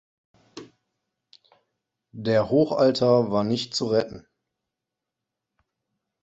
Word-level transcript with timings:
Der 2.11 2.49
Hochaltar 2.49 3.31
war 3.31 3.43
nicht 3.43 3.75
zu 3.75 3.85
retten. 3.85 4.25